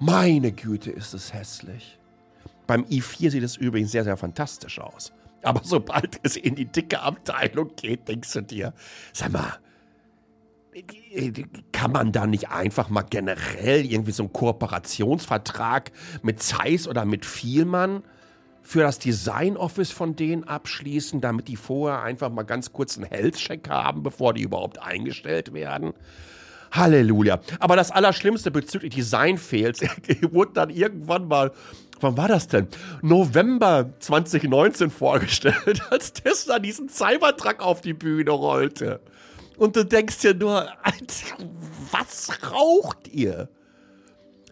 Meine 0.01 0.51
Güte, 0.51 0.91
ist 0.91 1.13
es 1.13 1.35
hässlich. 1.35 1.99
Beim 2.67 2.85
i4 2.85 3.31
sieht 3.31 3.43
es 3.43 3.59
übrigens 3.59 3.93
sehr, 3.93 4.05
sehr 4.05 4.17
fantastisch 4.17 4.79
aus. 4.81 5.13
Aber 5.43 5.61
sobald 5.63 6.19
es 6.23 6.37
in 6.37 6.55
die 6.55 6.65
dicke 6.65 7.01
Abteilung 7.01 7.77
geht, 7.77 8.09
denkst 8.09 8.33
du 8.33 8.41
dir, 8.41 8.73
sag 9.13 9.31
mal, 9.33 9.59
kann 11.73 11.93
man 11.93 12.13
da 12.13 12.27
nicht 12.27 12.49
einfach 12.49 12.89
mal 12.89 13.03
generell 13.03 13.85
irgendwie 13.85 14.13
so 14.13 14.23
einen 14.23 14.33
Kooperationsvertrag 14.33 15.93
mit 16.23 16.43
Zeiss 16.43 16.89
oder 16.89 17.05
mit 17.05 17.27
Vielmann 17.27 18.03
für 18.63 18.81
das 18.81 18.99
Design 18.99 19.59
Office 19.59 19.91
von 19.91 20.17
denen 20.17 20.45
abschließen, 20.45 21.21
damit 21.21 21.49
die 21.49 21.57
vorher 21.57 22.03
einfach 22.03 22.31
mal 22.31 22.45
ganz 22.45 22.73
kurz 22.73 22.97
einen 22.97 23.07
Health-Check 23.07 23.69
haben, 23.69 24.03
bevor 24.03 24.33
die 24.33 24.43
überhaupt 24.43 24.79
eingestellt 24.79 25.53
werden? 25.53 25.93
Halleluja. 26.73 27.41
Aber 27.59 27.77
das 27.77 27.91
Allerschlimmste 27.91 28.51
bezüglich 28.51 28.95
Design-Fails 28.95 29.81
wurde 30.31 30.53
dann 30.55 30.71
irgendwann 30.71 31.29
mal 31.29 31.53
wann 32.03 32.17
war 32.17 32.29
das 32.29 32.49
denn? 32.49 32.69
November 33.03 33.91
2019 34.01 34.91
vorgestellt, 34.91 35.83
als 35.91 36.13
Tesla 36.13 36.59
diesen 36.59 36.89
Cybertruck 36.89 37.61
auf 37.61 37.81
die 37.81 37.93
Bühne 37.93 38.31
rollte. 38.31 39.01
Und 39.57 39.77
du 39.77 39.85
denkst 39.85 40.21
dir 40.21 40.35
nur, 40.35 40.69
was 41.91 42.31
raucht 42.51 43.09
ihr? 43.09 43.49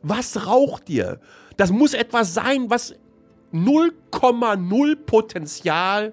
Was 0.02 0.46
raucht 0.46 0.90
ihr? 0.90 1.18
Das 1.56 1.70
muss 1.70 1.94
etwas 1.94 2.34
sein, 2.34 2.68
was 2.68 2.94
0,0 3.52 4.96
Potenzial 4.96 6.12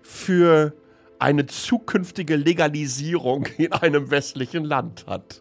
für 0.00 0.72
eine 1.22 1.46
zukünftige 1.46 2.34
Legalisierung 2.34 3.46
in 3.56 3.72
einem 3.72 4.10
westlichen 4.10 4.64
Land 4.64 5.06
hat. 5.06 5.40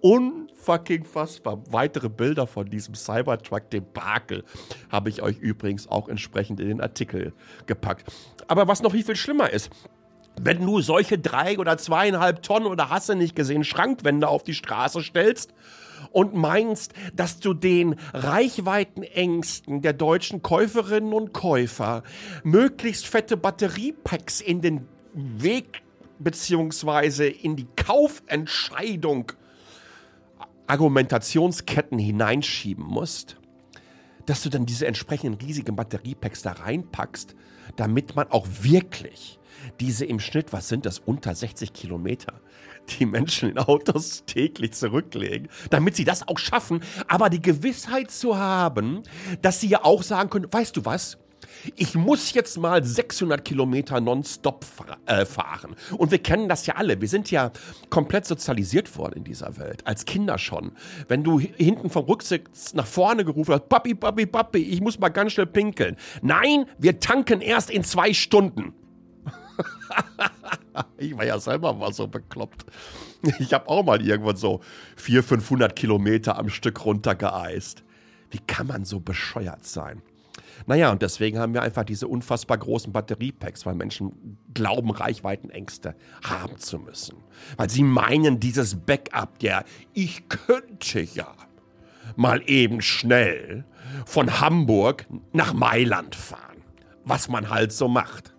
Unfucking 0.00 1.04
fassbar. 1.04 1.62
Weitere 1.70 2.08
Bilder 2.08 2.46
von 2.46 2.70
diesem 2.70 2.94
Cybertruck-Debakel 2.94 4.42
habe 4.90 5.10
ich 5.10 5.20
euch 5.20 5.36
übrigens 5.38 5.86
auch 5.86 6.08
entsprechend 6.08 6.60
in 6.60 6.68
den 6.68 6.80
Artikel 6.80 7.34
gepackt. 7.66 8.10
Aber 8.48 8.68
was 8.68 8.82
noch 8.82 8.92
viel, 8.92 9.04
viel 9.04 9.16
schlimmer 9.16 9.50
ist, 9.50 9.68
wenn 10.40 10.64
du 10.64 10.80
solche 10.80 11.18
drei 11.18 11.58
oder 11.58 11.76
zweieinhalb 11.76 12.42
Tonnen 12.42 12.66
oder 12.66 12.88
hast 12.88 13.10
du 13.10 13.14
nicht 13.14 13.36
gesehen 13.36 13.64
Schrankwände 13.64 14.28
auf 14.28 14.42
die 14.42 14.54
Straße 14.54 15.02
stellst 15.02 15.52
und 16.10 16.34
meinst, 16.34 16.94
dass 17.14 17.38
du 17.38 17.52
den 17.52 17.96
Reichweitenängsten 18.14 19.82
der 19.82 19.92
deutschen 19.92 20.42
Käuferinnen 20.42 21.12
und 21.12 21.32
Käufer 21.32 22.02
möglichst 22.44 23.06
fette 23.06 23.36
Batteriepacks 23.36 24.40
in 24.40 24.62
den 24.62 24.88
Weg 25.14 25.82
beziehungsweise 26.18 27.26
in 27.26 27.56
die 27.56 27.66
Kaufentscheidung 27.76 29.32
Argumentationsketten 30.66 31.98
hineinschieben 31.98 32.84
musst, 32.84 33.36
dass 34.26 34.42
du 34.42 34.48
dann 34.48 34.66
diese 34.66 34.86
entsprechenden 34.86 35.38
riesigen 35.44 35.76
Batteriepacks 35.76 36.42
da 36.42 36.52
reinpackst, 36.52 37.34
damit 37.76 38.14
man 38.16 38.30
auch 38.30 38.46
wirklich 38.60 39.38
diese 39.80 40.04
im 40.04 40.20
Schnitt, 40.20 40.52
was 40.52 40.68
sind 40.68 40.86
das, 40.86 40.98
unter 40.98 41.34
60 41.34 41.72
Kilometer, 41.72 42.40
die 42.98 43.06
Menschen 43.06 43.50
in 43.50 43.58
Autos 43.58 44.24
täglich 44.26 44.72
zurücklegen, 44.72 45.48
damit 45.70 45.96
sie 45.96 46.04
das 46.04 46.26
auch 46.26 46.38
schaffen, 46.38 46.82
aber 47.06 47.30
die 47.30 47.42
Gewissheit 47.42 48.10
zu 48.10 48.38
haben, 48.38 49.02
dass 49.40 49.60
sie 49.60 49.68
ja 49.68 49.84
auch 49.84 50.02
sagen 50.02 50.30
können, 50.30 50.52
weißt 50.52 50.76
du 50.76 50.84
was, 50.84 51.18
ich 51.76 51.94
muss 51.94 52.32
jetzt 52.34 52.58
mal 52.58 52.82
600 52.84 53.44
Kilometer 53.44 54.00
nonstop 54.00 54.64
äh, 55.06 55.24
fahren. 55.24 55.76
Und 55.96 56.10
wir 56.10 56.18
kennen 56.18 56.48
das 56.48 56.66
ja 56.66 56.76
alle. 56.76 57.00
Wir 57.00 57.08
sind 57.08 57.30
ja 57.30 57.52
komplett 57.90 58.26
sozialisiert 58.26 58.96
worden 58.96 59.18
in 59.18 59.24
dieser 59.24 59.56
Welt. 59.58 59.86
Als 59.86 60.04
Kinder 60.04 60.38
schon. 60.38 60.72
Wenn 61.08 61.24
du 61.24 61.38
hinten 61.38 61.90
vom 61.90 62.04
Rücksitz 62.04 62.74
nach 62.74 62.86
vorne 62.86 63.24
gerufen 63.24 63.54
hast, 63.54 63.68
Papi, 63.68 63.94
Papi, 63.94 64.26
Papi, 64.26 64.58
ich 64.58 64.80
muss 64.80 64.98
mal 64.98 65.08
ganz 65.08 65.32
schnell 65.32 65.46
pinkeln. 65.46 65.96
Nein, 66.22 66.66
wir 66.78 67.00
tanken 67.00 67.40
erst 67.40 67.70
in 67.70 67.84
zwei 67.84 68.12
Stunden. 68.12 68.74
ich 70.98 71.16
war 71.16 71.24
ja 71.24 71.38
selber 71.38 71.72
mal 71.72 71.92
so 71.92 72.06
bekloppt. 72.06 72.64
Ich 73.38 73.52
habe 73.52 73.68
auch 73.68 73.84
mal 73.84 74.04
irgendwann 74.04 74.36
so 74.36 74.60
400, 74.96 75.28
500 75.42 75.76
Kilometer 75.76 76.38
am 76.38 76.48
Stück 76.48 76.84
runtergeeist. 76.84 77.84
Wie 78.30 78.38
kann 78.38 78.66
man 78.66 78.84
so 78.84 78.98
bescheuert 78.98 79.64
sein? 79.64 80.02
Naja, 80.66 80.90
und 80.90 81.02
deswegen 81.02 81.38
haben 81.38 81.54
wir 81.54 81.62
einfach 81.62 81.84
diese 81.84 82.08
unfassbar 82.08 82.58
großen 82.58 82.92
Batteriepacks, 82.92 83.66
weil 83.66 83.74
Menschen 83.74 84.38
glauben, 84.54 84.90
Reichweitenängste 84.90 85.94
haben 86.22 86.58
zu 86.58 86.78
müssen. 86.78 87.16
Weil 87.56 87.70
sie 87.70 87.82
meinen, 87.82 88.40
dieses 88.40 88.76
Backup, 88.76 89.38
der 89.38 89.64
ich 89.92 90.28
könnte 90.28 91.00
ja 91.00 91.28
mal 92.16 92.42
eben 92.46 92.82
schnell 92.82 93.64
von 94.06 94.40
Hamburg 94.40 95.06
nach 95.32 95.52
Mailand 95.52 96.14
fahren. 96.14 96.62
Was 97.04 97.28
man 97.28 97.50
halt 97.50 97.72
so 97.72 97.88
macht. 97.88 98.34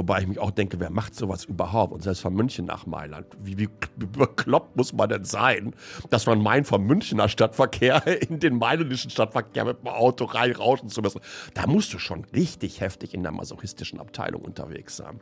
Wobei 0.00 0.22
ich 0.22 0.26
mich 0.26 0.38
auch 0.38 0.50
denke, 0.50 0.80
wer 0.80 0.88
macht 0.88 1.14
sowas 1.14 1.44
überhaupt? 1.44 1.92
Und 1.92 2.02
selbst 2.02 2.22
von 2.22 2.32
München 2.32 2.64
nach 2.64 2.86
Mailand. 2.86 3.26
Wie, 3.38 3.58
wie 3.58 3.68
bekloppt 3.98 4.74
muss 4.74 4.94
man 4.94 5.10
denn 5.10 5.24
sein, 5.24 5.74
dass 6.08 6.24
man 6.24 6.42
meint, 6.42 6.66
vom 6.66 6.86
Münchner 6.86 7.28
Stadtverkehr 7.28 8.06
in 8.30 8.40
den 8.40 8.56
mailändischen 8.56 9.10
Stadtverkehr 9.10 9.66
mit 9.66 9.82
dem 9.82 9.88
Auto 9.88 10.24
reinrauschen 10.24 10.88
zu 10.88 11.02
müssen? 11.02 11.20
Da 11.52 11.66
musst 11.66 11.92
du 11.92 11.98
schon 11.98 12.24
richtig 12.34 12.80
heftig 12.80 13.12
in 13.12 13.22
der 13.22 13.32
masochistischen 13.32 14.00
Abteilung 14.00 14.40
unterwegs 14.40 14.96
sein. 14.96 15.20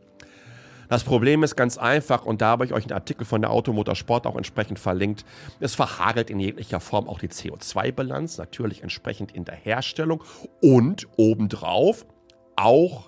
Das 0.88 1.02
Problem 1.02 1.42
ist 1.42 1.56
ganz 1.56 1.76
einfach, 1.76 2.25
und 2.25 2.40
da 2.40 2.47
habe 2.47 2.64
ich 2.64 2.73
euch 2.73 2.85
einen 2.85 2.92
Artikel 2.92 3.25
von 3.25 3.40
der 3.40 3.50
Automotorsport 3.50 4.28
auch 4.28 4.37
entsprechend 4.37 4.78
verlinkt. 4.78 5.25
Es 5.58 5.75
verhagelt 5.75 6.30
in 6.30 6.38
jeglicher 6.38 6.78
Form 6.78 7.08
auch 7.08 7.18
die 7.18 7.30
CO2-Bilanz, 7.30 8.38
natürlich 8.38 8.85
entsprechend 8.85 9.32
in 9.32 9.44
der 9.44 9.56
Herstellung 9.56 10.23
und 10.62 11.08
obendrauf 11.16 12.06
auch 12.54 13.07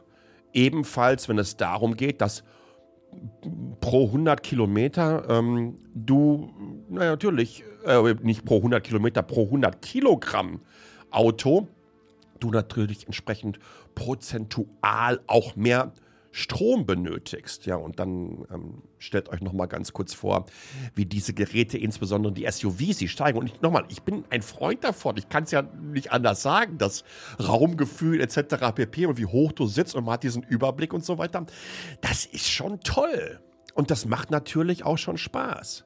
ebenfalls, 0.53 1.29
wenn 1.29 1.39
es 1.39 1.57
darum 1.57 1.97
geht, 1.97 2.21
dass 2.21 2.45
pro 3.81 4.07
100 4.07 4.43
Kilometer 4.43 5.29
ähm, 5.29 5.77
du, 5.95 6.51
naja, 6.89 7.11
natürlich, 7.11 7.65
äh, 7.85 8.15
nicht 8.23 8.45
pro 8.45 8.59
100 8.59 8.83
Kilometer, 8.85 9.23
pro 9.23 9.45
100 9.45 9.83
Kilogramm 9.83 10.61
Auto, 11.11 11.67
du 12.39 12.51
natürlich 12.51 13.07
entsprechend 13.07 13.59
prozentual 13.95 15.21
auch 15.27 15.57
mehr 15.57 15.93
Strom 16.33 16.87
benötigst. 16.87 17.67
Ja, 17.67 17.77
und 17.77 17.99
dann 17.99 18.45
ähm, 18.53 18.83
stellt 18.99 19.29
euch 19.29 19.41
noch 19.41 19.53
mal 19.53 19.67
ganz 19.67 19.93
kurz 19.93 20.15
vor, 20.15 20.47
wie 20.95 21.07
diese 21.07 21.35
Geräte, 21.35 21.79
insbesondere 21.79 22.33
die 22.33 22.47
SUVs, 22.51 22.99
sie 22.99 23.09
steigen. 23.09 23.39
Und 23.39 23.63
nochmal, 23.63 23.85
ich 23.89 24.03
bin 24.03 24.25
ein 24.31 24.43
Freund 24.43 24.85
davon. 24.85 25.17
Ich 25.17 25.29
kann 25.29 25.45
es 25.45 25.51
ja 25.51 25.63
nicht 25.63 26.13
anders 26.13 26.43
sagen, 26.43 26.79
das 26.79 27.05
Raumgefühl 27.41 28.21
etc. 28.21 28.73
pp. 28.75 29.07
und 29.07 29.19
wie 29.19 29.27
hoch 29.27 29.53
du 29.53 29.67
sitzt 29.67 29.95
und 29.95 30.05
man 30.05 30.15
hat 30.15 30.23
diesen 30.23 30.43
Überblick 30.43 30.93
und 30.93 31.05
so 31.05 31.19
weiter. 31.19 31.47
Das 32.01 32.27
ist 32.27 32.49
schon 32.49 32.81
toll. 32.81 33.41
Und 33.75 33.91
das 33.91 34.05
macht 34.05 34.31
natürlich 34.31 34.85
auch 34.85 34.99
schon 34.99 35.17
Spaß. 35.17 35.85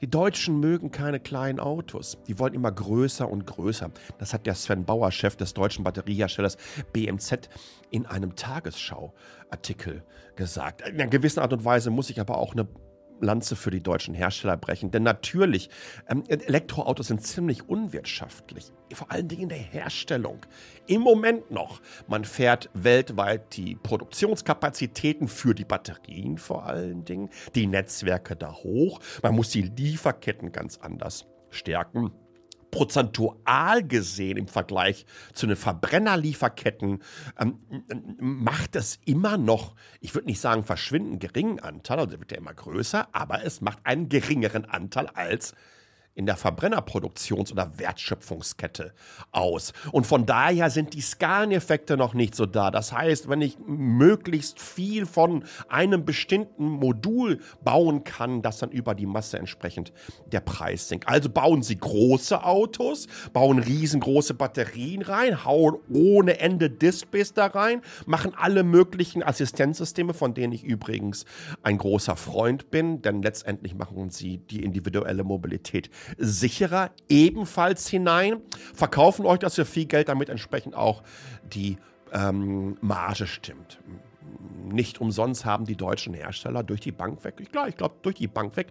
Die 0.00 0.10
Deutschen 0.10 0.60
mögen 0.60 0.90
keine 0.90 1.20
kleinen 1.20 1.60
Autos. 1.60 2.18
Die 2.26 2.38
wollen 2.38 2.54
immer 2.54 2.72
größer 2.72 3.28
und 3.28 3.46
größer. 3.46 3.90
Das 4.18 4.34
hat 4.34 4.46
der 4.46 4.54
Sven 4.54 4.84
Bauer, 4.84 5.10
Chef 5.10 5.36
des 5.36 5.54
deutschen 5.54 5.84
Batterieherstellers 5.84 6.56
BMZ, 6.92 7.48
in 7.90 8.06
einem 8.06 8.34
Tagesschau-Artikel 8.36 10.02
gesagt. 10.36 10.82
In 10.82 10.94
einer 10.94 11.06
gewissen 11.06 11.40
Art 11.40 11.52
und 11.52 11.64
Weise 11.64 11.90
muss 11.90 12.10
ich 12.10 12.20
aber 12.20 12.38
auch 12.38 12.52
eine 12.52 12.66
Lanze 13.20 13.56
für 13.56 13.70
die 13.70 13.82
deutschen 13.82 14.14
Hersteller 14.14 14.56
brechen. 14.56 14.90
Denn 14.90 15.02
natürlich, 15.02 15.70
ähm, 16.08 16.24
Elektroautos 16.28 17.08
sind 17.08 17.24
ziemlich 17.24 17.68
unwirtschaftlich. 17.68 18.72
Vor 18.92 19.10
allen 19.10 19.28
Dingen 19.28 19.44
in 19.44 19.48
der 19.48 19.58
Herstellung. 19.58 20.44
Im 20.86 21.00
Moment 21.00 21.50
noch. 21.50 21.80
Man 22.06 22.24
fährt 22.24 22.70
weltweit 22.74 23.56
die 23.56 23.76
Produktionskapazitäten 23.76 25.28
für 25.28 25.54
die 25.54 25.64
Batterien 25.64 26.38
vor 26.38 26.66
allen 26.66 27.04
Dingen, 27.04 27.30
die 27.54 27.66
Netzwerke 27.66 28.36
da 28.36 28.52
hoch. 28.52 29.00
Man 29.22 29.34
muss 29.34 29.50
die 29.50 29.62
Lieferketten 29.62 30.52
ganz 30.52 30.78
anders 30.78 31.26
stärken 31.50 32.12
prozentual 32.74 33.86
gesehen 33.86 34.36
im 34.36 34.48
Vergleich 34.48 35.06
zu 35.32 35.46
den 35.46 35.54
Verbrennerlieferketten 35.54 37.04
ähm, 37.38 37.58
macht 38.18 38.74
es 38.74 38.98
immer 39.04 39.38
noch, 39.38 39.76
ich 40.00 40.12
würde 40.16 40.26
nicht 40.26 40.40
sagen 40.40 40.64
verschwinden 40.64 41.20
geringen 41.20 41.60
Anteil, 41.60 42.00
also 42.00 42.18
wird 42.18 42.32
ja 42.32 42.38
immer 42.38 42.52
größer, 42.52 43.06
aber 43.12 43.44
es 43.44 43.60
macht 43.60 43.78
einen 43.84 44.08
geringeren 44.08 44.64
Anteil 44.64 45.06
als 45.06 45.54
in 46.14 46.26
der 46.26 46.36
Verbrennerproduktions- 46.36 47.50
oder 47.50 47.78
Wertschöpfungskette 47.78 48.92
aus. 49.32 49.72
Und 49.90 50.06
von 50.06 50.26
daher 50.26 50.70
sind 50.70 50.94
die 50.94 51.00
Skaleneffekte 51.00 51.96
noch 51.96 52.14
nicht 52.14 52.34
so 52.34 52.46
da. 52.46 52.70
Das 52.70 52.92
heißt, 52.92 53.28
wenn 53.28 53.42
ich 53.42 53.58
möglichst 53.66 54.60
viel 54.60 55.06
von 55.06 55.44
einem 55.68 56.04
bestimmten 56.04 56.68
Modul 56.68 57.40
bauen 57.62 58.04
kann, 58.04 58.42
dass 58.42 58.58
dann 58.58 58.70
über 58.70 58.94
die 58.94 59.06
Masse 59.06 59.38
entsprechend 59.38 59.92
der 60.26 60.40
Preis 60.40 60.88
sinkt. 60.88 61.08
Also 61.08 61.28
bauen 61.28 61.62
Sie 61.62 61.76
große 61.76 62.44
Autos, 62.44 63.08
bauen 63.32 63.58
riesengroße 63.58 64.34
Batterien 64.34 65.02
rein, 65.02 65.44
hauen 65.44 65.78
ohne 65.92 66.38
Ende 66.38 66.70
Displays 66.70 67.32
da 67.32 67.46
rein, 67.46 67.82
machen 68.06 68.32
alle 68.36 68.62
möglichen 68.62 69.22
Assistenzsysteme, 69.22 70.14
von 70.14 70.34
denen 70.34 70.52
ich 70.52 70.62
übrigens 70.62 71.24
ein 71.62 71.78
großer 71.78 72.16
Freund 72.16 72.70
bin, 72.70 73.02
denn 73.02 73.22
letztendlich 73.22 73.74
machen 73.74 74.10
sie 74.10 74.38
die 74.38 74.62
individuelle 74.62 75.24
Mobilität 75.24 75.90
sicherer 76.18 76.90
ebenfalls 77.08 77.88
hinein, 77.88 78.40
verkaufen 78.74 79.26
euch 79.26 79.38
das 79.38 79.54
für 79.54 79.64
viel 79.64 79.86
Geld, 79.86 80.08
damit 80.08 80.28
entsprechend 80.28 80.74
auch 80.74 81.02
die 81.44 81.76
ähm, 82.12 82.76
Marge 82.80 83.26
stimmt. 83.26 83.80
Nicht 84.64 85.00
umsonst 85.00 85.44
haben 85.44 85.66
die 85.66 85.76
deutschen 85.76 86.14
Hersteller 86.14 86.62
durch 86.62 86.80
die 86.80 86.92
Bank 86.92 87.22
weg, 87.24 87.34
ich 87.38 87.52
glaube, 87.52 87.68
ich 87.68 87.76
glaube, 87.76 87.96
durch 88.02 88.16
die 88.16 88.28
Bank 88.28 88.56
weg 88.56 88.68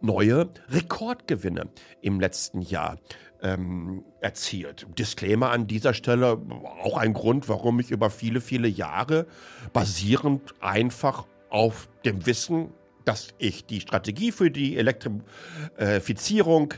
neue 0.00 0.48
Rekordgewinne 0.68 1.68
im 2.02 2.20
letzten 2.20 2.60
Jahr 2.62 2.98
ähm, 3.42 4.04
erzielt. 4.20 4.86
Disclaimer 4.98 5.50
an 5.50 5.66
dieser 5.66 5.94
Stelle, 5.94 6.40
auch 6.82 6.96
ein 6.96 7.12
Grund, 7.12 7.48
warum 7.48 7.80
ich 7.80 7.90
über 7.90 8.10
viele, 8.10 8.40
viele 8.40 8.68
Jahre 8.68 9.26
basierend 9.72 10.54
einfach 10.60 11.26
auf 11.48 11.88
dem 12.04 12.26
Wissen 12.26 12.70
dass 13.06 13.28
ich 13.38 13.64
die 13.64 13.80
Strategie 13.80 14.32
für 14.32 14.50
die 14.50 14.76
Elektrifizierung 14.76 16.74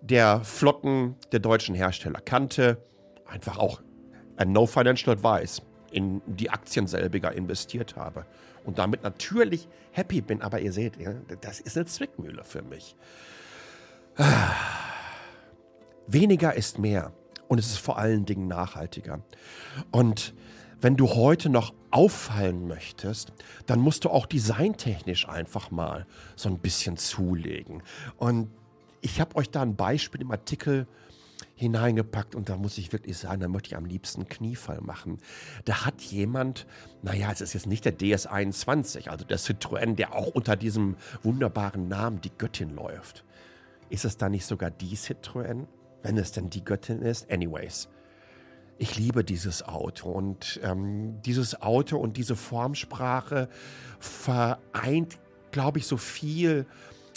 der 0.00 0.42
Flotten 0.44 1.16
der 1.32 1.40
deutschen 1.40 1.74
Hersteller 1.74 2.20
kannte, 2.20 2.82
einfach 3.26 3.58
auch 3.58 3.82
ein 4.36 4.52
No 4.52 4.66
Financial 4.66 5.14
Advice 5.14 5.60
in 5.90 6.22
die 6.26 6.50
Aktien 6.50 6.86
selbiger 6.86 7.32
investiert 7.32 7.96
habe 7.96 8.26
und 8.64 8.78
damit 8.78 9.02
natürlich 9.02 9.68
happy 9.90 10.20
bin. 10.20 10.40
Aber 10.40 10.60
ihr 10.60 10.72
seht, 10.72 10.94
das 11.40 11.58
ist 11.58 11.76
eine 11.76 11.86
Zwickmühle 11.86 12.44
für 12.44 12.62
mich. 12.62 12.94
Weniger 16.06 16.54
ist 16.54 16.78
mehr. 16.78 17.12
Und 17.48 17.58
es 17.58 17.66
ist 17.66 17.78
vor 17.78 17.98
allen 17.98 18.24
Dingen 18.24 18.46
nachhaltiger. 18.48 19.20
Und 19.90 20.34
wenn 20.80 20.96
du 20.96 21.08
heute 21.10 21.48
noch 21.48 21.74
auffallen 21.90 22.68
möchtest, 22.68 23.32
dann 23.66 23.80
musst 23.80 24.04
du 24.04 24.10
auch 24.10 24.26
designtechnisch 24.26 25.28
einfach 25.28 25.70
mal 25.70 26.06
so 26.36 26.48
ein 26.48 26.58
bisschen 26.58 26.96
zulegen. 26.96 27.82
Und 28.16 28.50
ich 29.00 29.20
habe 29.20 29.36
euch 29.36 29.50
da 29.50 29.62
ein 29.62 29.76
Beispiel 29.76 30.20
im 30.20 30.30
Artikel 30.30 30.86
hineingepackt 31.54 32.34
und 32.34 32.48
da 32.48 32.56
muss 32.56 32.76
ich 32.78 32.92
wirklich 32.92 33.16
sagen, 33.16 33.40
da 33.40 33.48
möchte 33.48 33.68
ich 33.68 33.76
am 33.76 33.86
liebsten 33.86 34.28
Kniefall 34.28 34.80
machen. 34.80 35.18
Da 35.64 35.86
hat 35.86 36.02
jemand, 36.02 36.66
naja, 37.02 37.30
es 37.32 37.40
ist 37.40 37.54
jetzt 37.54 37.66
nicht 37.66 37.84
der 37.84 37.98
DS21, 37.98 39.08
also 39.08 39.24
der 39.24 39.38
Citroën, 39.38 39.94
der 39.94 40.14
auch 40.14 40.28
unter 40.28 40.56
diesem 40.56 40.96
wunderbaren 41.22 41.88
Namen 41.88 42.20
die 42.20 42.32
Göttin 42.36 42.74
läuft. 42.74 43.24
Ist 43.88 44.04
es 44.04 44.16
da 44.16 44.28
nicht 44.28 44.44
sogar 44.44 44.70
die 44.70 44.96
Citroën? 44.96 45.66
Wenn 46.02 46.18
es 46.18 46.32
denn 46.32 46.50
die 46.50 46.64
Göttin 46.64 47.00
ist? 47.00 47.30
Anyways. 47.30 47.88
Ich 48.78 48.96
liebe 48.96 49.24
dieses 49.24 49.62
Auto 49.62 50.10
und 50.10 50.60
ähm, 50.62 51.22
dieses 51.22 51.62
Auto 51.62 51.96
und 51.96 52.16
diese 52.18 52.36
Formsprache 52.36 53.48
vereint, 53.98 55.18
glaube 55.50 55.78
ich, 55.78 55.86
so 55.86 55.96
viel, 55.96 56.66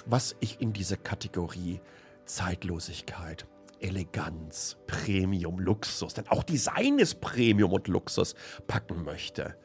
was 0.06 0.36
ich 0.40 0.62
in 0.62 0.72
diese 0.72 0.96
Kategorie 0.96 1.82
Zeitlosigkeit, 2.26 3.46
Eleganz, 3.82 4.78
Premium, 4.88 5.60
Luxus, 5.60 6.14
denn 6.14 6.28
auch 6.30 6.44
Design 6.44 7.00
ist 7.00 7.20
Premium 7.20 7.74
und 7.74 7.88
Luxus 7.88 8.36
packen 8.68 9.04
möchte. 9.04 9.56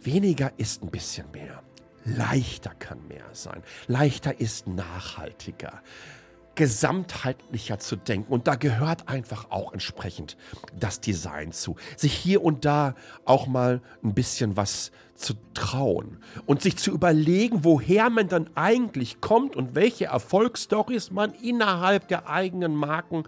Weniger 0.00 0.52
ist 0.58 0.82
ein 0.82 0.90
bisschen 0.90 1.30
mehr. 1.32 1.62
Leichter 2.04 2.74
kann 2.74 3.06
mehr 3.08 3.28
sein. 3.32 3.62
Leichter 3.88 4.40
ist 4.40 4.68
nachhaltiger 4.68 5.82
gesamtheitlicher 6.58 7.78
zu 7.78 7.94
denken. 7.94 8.32
Und 8.32 8.48
da 8.48 8.56
gehört 8.56 9.08
einfach 9.08 9.52
auch 9.52 9.72
entsprechend 9.72 10.36
das 10.76 11.00
Design 11.00 11.52
zu. 11.52 11.76
Sich 11.96 12.12
hier 12.12 12.42
und 12.42 12.64
da 12.64 12.96
auch 13.24 13.46
mal 13.46 13.80
ein 14.02 14.12
bisschen 14.12 14.56
was 14.56 14.90
zu 15.14 15.34
trauen 15.54 16.18
und 16.46 16.60
sich 16.60 16.76
zu 16.76 16.90
überlegen, 16.90 17.62
woher 17.62 18.10
man 18.10 18.28
dann 18.28 18.50
eigentlich 18.56 19.20
kommt 19.20 19.54
und 19.54 19.76
welche 19.76 20.06
Erfolgsstories 20.06 21.12
man 21.12 21.32
innerhalb 21.32 22.08
der 22.08 22.28
eigenen 22.28 22.74
Marken 22.74 23.22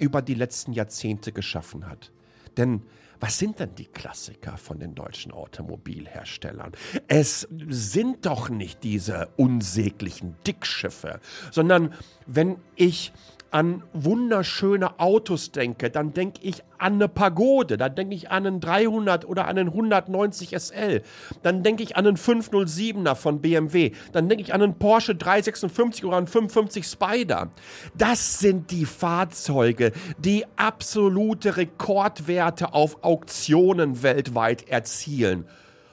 über 0.00 0.20
die 0.20 0.34
letzten 0.34 0.72
Jahrzehnte 0.72 1.30
geschaffen 1.30 1.88
hat. 1.88 2.10
Denn 2.56 2.82
was 3.22 3.38
sind 3.38 3.60
denn 3.60 3.76
die 3.76 3.86
Klassiker 3.86 4.56
von 4.56 4.80
den 4.80 4.96
deutschen 4.96 5.30
Automobilherstellern? 5.30 6.72
Es 7.06 7.46
sind 7.68 8.26
doch 8.26 8.48
nicht 8.48 8.82
diese 8.82 9.28
unsäglichen 9.36 10.34
Dickschiffe, 10.44 11.20
sondern 11.52 11.94
wenn 12.26 12.56
ich 12.74 13.12
an 13.52 13.82
wunderschöne 13.92 14.98
Autos 14.98 15.52
denke, 15.52 15.90
dann 15.90 16.14
denke 16.14 16.40
ich 16.42 16.64
an 16.78 16.94
eine 16.94 17.08
Pagode, 17.08 17.76
dann 17.76 17.94
denke 17.94 18.14
ich 18.14 18.30
an 18.30 18.46
einen 18.46 18.60
300 18.60 19.26
oder 19.26 19.46
an 19.46 19.58
einen 19.58 19.68
190 19.68 20.56
SL, 20.58 21.02
dann 21.42 21.62
denke 21.62 21.82
ich 21.82 21.96
an 21.96 22.06
einen 22.06 22.16
507er 22.16 23.14
von 23.14 23.40
BMW, 23.40 23.92
dann 24.12 24.28
denke 24.28 24.42
ich 24.42 24.54
an 24.54 24.62
einen 24.62 24.78
Porsche 24.78 25.14
356 25.14 26.04
oder 26.04 26.16
einen 26.16 26.26
550 26.26 26.86
Spider. 26.86 27.50
Das 27.94 28.38
sind 28.38 28.70
die 28.70 28.86
Fahrzeuge, 28.86 29.92
die 30.18 30.44
absolute 30.56 31.58
Rekordwerte 31.58 32.72
auf 32.72 33.04
Auktionen 33.04 34.02
weltweit 34.02 34.68
erzielen. 34.68 35.46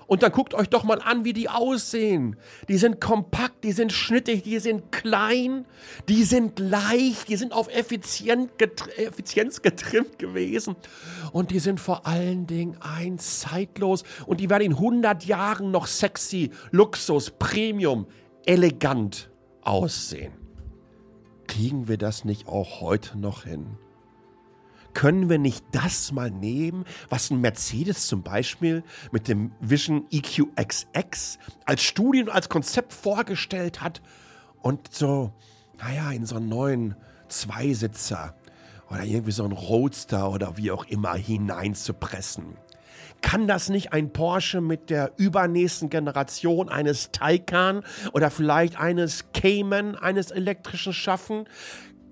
Und 0.09 0.23
dann 0.23 0.31
guckt 0.31 0.55
euch 0.55 0.67
doch 0.67 0.83
mal 0.83 0.99
an, 1.03 1.23
wie 1.23 1.33
die 1.33 1.49
aussehen. 1.49 2.35
Die 2.67 2.79
sind 2.79 2.99
kompakt, 2.99 3.63
die 3.63 3.71
sind 3.71 3.93
schnittig, 3.93 4.41
die 4.41 4.57
sind 4.57 4.91
klein, 4.91 5.65
die 6.09 6.23
sind 6.23 6.57
leicht, 6.57 7.29
die 7.29 7.35
sind 7.35 7.53
auf 7.53 7.69
Effizient 7.69 8.57
getr 8.57 8.89
Effizienz 8.97 9.61
getrimmt 9.61 10.17
gewesen. 10.17 10.75
Und 11.31 11.51
die 11.51 11.59
sind 11.59 11.79
vor 11.79 12.07
allen 12.07 12.47
Dingen 12.47 12.75
ein 12.79 13.19
zeitlos. 13.19 14.03
Und 14.25 14.39
die 14.39 14.49
werden 14.49 14.63
in 14.63 14.73
100 14.73 15.25
Jahren 15.25 15.69
noch 15.69 15.85
sexy, 15.85 16.49
Luxus, 16.71 17.29
Premium, 17.29 18.07
elegant 18.47 19.29
aussehen. 19.61 20.33
Kriegen 21.45 21.87
wir 21.87 21.99
das 21.99 22.25
nicht 22.25 22.47
auch 22.47 22.81
heute 22.81 23.15
noch 23.15 23.43
hin? 23.43 23.77
Können 24.93 25.29
wir 25.29 25.37
nicht 25.37 25.63
das 25.71 26.11
mal 26.11 26.31
nehmen, 26.31 26.85
was 27.09 27.29
ein 27.29 27.41
Mercedes 27.41 28.07
zum 28.07 28.23
Beispiel 28.23 28.83
mit 29.11 29.27
dem 29.27 29.51
Vision 29.59 30.05
EQXX 30.11 31.39
als 31.65 31.83
Studie 31.83 32.23
und 32.23 32.29
als 32.29 32.49
Konzept 32.49 32.93
vorgestellt 32.93 33.81
hat 33.81 34.01
und 34.61 34.93
so, 34.93 35.31
naja, 35.77 36.11
in 36.11 36.25
so 36.25 36.35
einen 36.35 36.49
neuen 36.49 36.95
Zweisitzer 37.27 38.35
oder 38.89 39.03
irgendwie 39.03 39.31
so 39.31 39.43
einen 39.43 39.53
Roadster 39.53 40.31
oder 40.31 40.57
wie 40.57 40.71
auch 40.71 40.85
immer 40.85 41.13
hineinzupressen. 41.13 42.57
Kann 43.21 43.47
das 43.47 43.69
nicht 43.69 43.91
ein 43.91 44.13
Porsche 44.13 44.61
mit 44.61 44.89
der 44.89 45.11
übernächsten 45.17 45.89
Generation 45.89 46.69
eines 46.69 47.11
Taycan 47.11 47.83
oder 48.13 48.31
vielleicht 48.31 48.79
eines 48.79 49.25
Cayman, 49.33 49.95
eines 49.95 50.31
elektrischen 50.31 50.93
schaffen? 50.93 51.45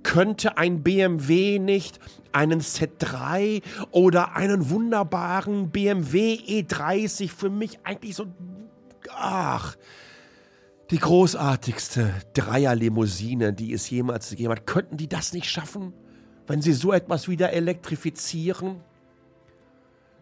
Könnte 0.08 0.58
ein 0.58 0.84
BMW 0.84 1.60
nicht 1.60 2.00
einen 2.32 2.62
Z3 2.62 3.62
oder 3.92 4.38
einen 4.38 4.70
wunderbaren 4.70 5.70
BMW 5.70 6.36
E30 6.36 7.30
für 7.30 7.50
mich 7.50 7.80
eigentlich 7.84 8.16
so, 8.16 8.28
ach, 9.10 9.76
die 10.92 10.98
großartigste 10.98 12.14
Dreierlimousine, 12.34 13.52
die 13.52 13.74
es 13.74 13.90
jemals 13.90 14.30
gegeben 14.30 14.52
hat. 14.52 14.66
Könnten 14.66 14.96
die 14.96 15.10
das 15.10 15.34
nicht 15.34 15.50
schaffen, 15.50 15.92
wenn 16.48 16.62
sie 16.62 16.72
so 16.72 16.94
etwas 16.94 17.28
wieder 17.28 17.52
elektrifizieren? 17.52 18.80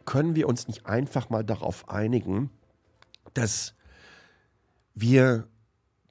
Können 0.05 0.35
wir 0.35 0.47
uns 0.47 0.67
nicht 0.67 0.87
einfach 0.87 1.29
mal 1.29 1.43
darauf 1.43 1.87
einigen, 1.89 2.49
dass 3.35 3.75
wir 4.95 5.47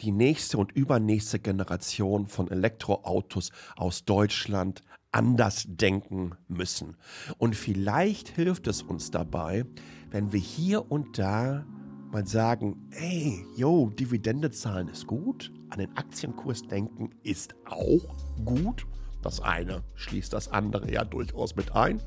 die 0.01 0.13
nächste 0.13 0.59
und 0.59 0.73
übernächste 0.73 1.39
Generation 1.39 2.27
von 2.27 2.51
Elektroautos 2.51 3.51
aus 3.77 4.05
Deutschland 4.05 4.83
anders 5.13 5.65
denken 5.69 6.33
müssen. 6.49 6.97
Und 7.39 7.55
vielleicht 7.55 8.29
hilft 8.29 8.67
es 8.67 8.83
uns 8.83 9.11
dabei, 9.11 9.65
wenn 10.11 10.33
wir 10.33 10.41
hier 10.41 10.91
und 10.91 11.19
da 11.19 11.65
mal 12.11 12.27
sagen, 12.27 12.89
ey, 12.93 13.45
yo, 13.57 13.91
Dividende 13.91 14.51
zahlen 14.51 14.89
ist 14.89 15.07
gut, 15.07 15.53
an 15.71 15.79
den 15.79 15.97
Aktienkurs 15.97 16.63
denken 16.63 17.11
ist 17.23 17.55
auch 17.65 18.17
gut. 18.45 18.87
Das 19.23 19.41
eine 19.41 19.83
schließt 19.95 20.33
das 20.33 20.49
andere 20.49 20.93
ja 20.93 21.05
durchaus 21.05 21.57
mit 21.57 21.73
ein. 21.73 22.01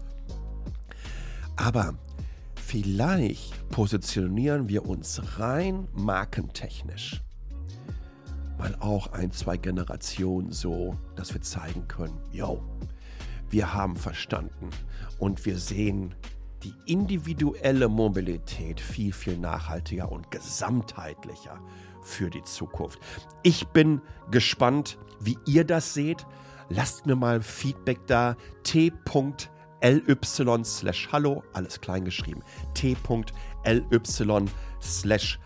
Aber 1.56 1.98
vielleicht 2.56 3.70
positionieren 3.70 4.70
wir 4.70 4.86
uns 4.86 5.40
rein 5.40 5.88
markentechnisch 5.94 7.22
mal 8.58 8.76
auch 8.80 9.14
ein, 9.14 9.32
zwei 9.32 9.58
Generationen 9.58 10.52
so, 10.52 10.96
dass 11.16 11.34
wir 11.34 11.42
zeigen 11.42 11.88
können, 11.88 12.20
yo, 12.32 12.64
wir 13.50 13.74
haben 13.74 13.96
verstanden 13.96 14.70
und 15.20 15.46
wir 15.46 15.58
sehen 15.58 16.16
die 16.64 16.74
individuelle 16.86 17.88
Mobilität 17.88 18.80
viel, 18.80 19.14
viel 19.14 19.38
nachhaltiger 19.38 20.12
und 20.12 20.32
gesamtheitlicher 20.32 21.60
für 22.02 22.30
die 22.30 22.44
Zukunft. 22.44 23.00
Ich 23.44 23.68
bin 23.68 24.02
gespannt, 24.32 24.98
wie 25.20 25.38
ihr 25.46 25.64
das 25.64 25.94
seht. 25.94 26.26
Lasst 26.70 27.06
mir 27.06 27.16
mal 27.16 27.42
Feedback 27.42 28.06
da. 28.08 28.36
t.ly 28.64 28.92
slash 30.64 31.10
hallo, 31.12 31.44
alles 31.54 31.80
klein 31.80 32.04
geschrieben. 32.04 32.42
t.ly 32.74 32.96
slash 34.82 35.40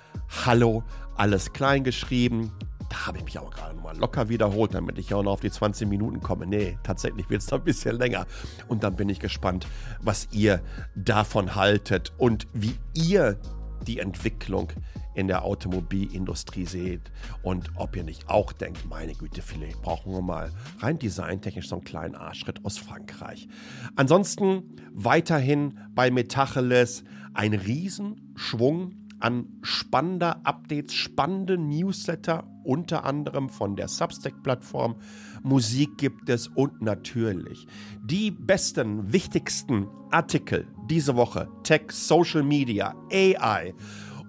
hallo, 0.45 0.83
alles 1.15 1.53
klein 1.53 1.83
geschrieben. 1.83 2.51
Da 2.91 3.07
habe 3.07 3.19
ich 3.19 3.23
mich 3.23 3.39
auch 3.39 3.49
gerade 3.51 3.73
mal 3.79 3.97
locker 3.97 4.27
wiederholt, 4.27 4.73
damit 4.73 4.97
ich 4.97 5.13
auch 5.13 5.23
noch 5.23 5.31
auf 5.31 5.39
die 5.39 5.49
20 5.49 5.87
Minuten 5.87 6.19
komme. 6.19 6.45
Nee, 6.45 6.77
tatsächlich 6.83 7.29
wird 7.29 7.41
es 7.41 7.49
noch 7.49 7.59
ein 7.59 7.63
bisschen 7.63 7.95
länger. 7.95 8.27
Und 8.67 8.83
dann 8.83 8.97
bin 8.97 9.07
ich 9.07 9.21
gespannt, 9.21 9.65
was 10.01 10.27
ihr 10.31 10.61
davon 10.93 11.55
haltet 11.55 12.11
und 12.17 12.47
wie 12.53 12.75
ihr 12.93 13.39
die 13.87 13.99
Entwicklung 13.99 14.73
in 15.15 15.27
der 15.27 15.45
Automobilindustrie 15.45 16.65
seht 16.65 17.11
und 17.43 17.71
ob 17.75 17.95
ihr 17.95 18.03
nicht 18.03 18.29
auch 18.29 18.51
denkt, 18.51 18.85
meine 18.89 19.13
Güte, 19.13 19.41
vielleicht 19.41 19.81
brauchen 19.81 20.11
wir 20.11 20.21
mal 20.21 20.51
rein 20.79 20.99
designtechnisch 20.99 21.69
so 21.69 21.75
einen 21.75 21.85
kleinen 21.85 22.15
Arschschritt 22.15 22.63
aus 22.65 22.77
Frankreich. 22.77 23.47
Ansonsten 23.95 24.75
weiterhin 24.91 25.79
bei 25.95 26.11
Metacheles 26.11 27.05
ein 27.33 27.53
Riesenschwung 27.53 29.00
an 29.21 29.47
spannender 29.61 30.45
Updates, 30.45 30.93
spannende 30.93 31.57
Newsletter, 31.57 32.43
unter 32.63 33.05
anderem 33.05 33.49
von 33.49 33.75
der 33.75 33.87
Substack-Plattform. 33.87 34.95
Musik 35.43 35.97
gibt 35.97 36.29
es 36.29 36.47
und 36.47 36.81
natürlich 36.81 37.65
die 38.03 38.31
besten, 38.31 39.11
wichtigsten 39.11 39.87
Artikel 40.11 40.67
diese 40.89 41.15
Woche. 41.15 41.47
Tech, 41.63 41.91
Social 41.91 42.43
Media, 42.43 42.95
AI 43.11 43.73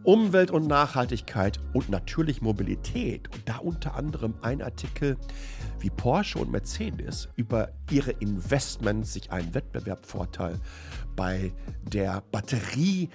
Umwelt 0.05 0.51
und 0.51 0.67
Nachhaltigkeit 0.67 1.61
und 1.73 1.89
natürlich 1.89 2.43
Mobilität. 2.43 3.33
Und 3.33 3.49
da 3.49 3.59
unter 3.59 3.95
anderem 3.95 4.35
ein 4.43 4.61
Artikel, 4.61 5.17
wie 5.79 5.91
Porsche 5.91 6.39
und 6.41 6.51
Mercedes 6.51 7.29
über 7.37 7.71
ihre 7.91 8.11
Investments 8.11 9.13
sich 9.13 9.31
einen 9.31 9.55
Wettbewerbsvorteil 9.55 10.59
bei 11.15 11.53
der 11.85 12.23
Batterie 12.33 13.11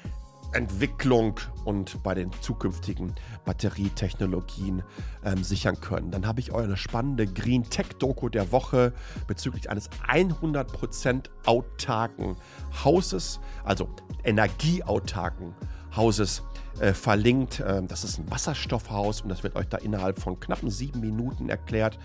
Entwicklung 0.53 1.39
und 1.65 2.01
bei 2.03 2.13
den 2.13 2.31
zukünftigen 2.41 3.13
Batterietechnologien 3.45 4.83
ähm, 5.23 5.43
sichern 5.43 5.79
können. 5.79 6.11
Dann 6.11 6.25
habe 6.25 6.39
ich 6.39 6.51
euch 6.51 6.63
eine 6.63 6.77
spannende 6.77 7.27
Green 7.27 7.63
Tech 7.63 7.87
Doku 7.99 8.29
der 8.29 8.51
Woche 8.51 8.93
bezüglich 9.27 9.69
eines 9.69 9.89
100% 10.07 11.25
autarken 11.45 12.35
Hauses, 12.83 13.39
also 13.63 13.89
energieautarken 14.23 15.53
Hauses 15.95 16.43
äh, 16.79 16.93
verlinkt. 16.93 17.63
Ähm, 17.65 17.87
das 17.87 18.03
ist 18.03 18.19
ein 18.19 18.29
Wasserstoffhaus 18.29 19.21
und 19.21 19.29
das 19.29 19.43
wird 19.43 19.55
euch 19.55 19.67
da 19.67 19.77
innerhalb 19.77 20.19
von 20.19 20.39
knappen 20.39 20.69
sieben 20.69 20.99
Minuten 20.99 21.49
erklärt. 21.49 21.97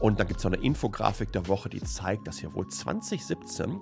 Und 0.00 0.18
dann 0.18 0.26
gibt 0.26 0.38
es 0.38 0.44
noch 0.44 0.52
eine 0.52 0.62
Infografik 0.62 1.32
der 1.32 1.46
Woche, 1.48 1.68
die 1.68 1.82
zeigt, 1.82 2.26
dass 2.26 2.38
hier 2.38 2.54
wohl 2.54 2.66
2017 2.66 3.80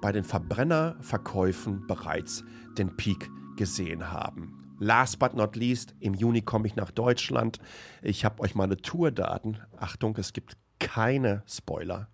bei 0.00 0.12
den 0.12 0.24
Verbrennerverkäufen 0.24 1.86
bereits 1.86 2.44
den 2.78 2.96
Peak 2.96 3.30
gesehen 3.56 4.10
haben. 4.10 4.76
Last 4.78 5.18
but 5.18 5.34
not 5.34 5.56
least, 5.56 5.94
im 6.00 6.14
Juni 6.14 6.40
komme 6.40 6.66
ich 6.66 6.74
nach 6.74 6.90
Deutschland. 6.90 7.58
Ich 8.00 8.24
habe 8.24 8.42
euch 8.42 8.54
meine 8.54 8.78
Tourdaten. 8.78 9.58
Achtung, 9.76 10.16
es 10.16 10.32
gibt 10.32 10.56
keine 10.78 11.42
Spoiler. 11.46 12.08